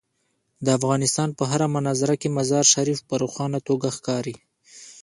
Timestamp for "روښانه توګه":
3.21-3.87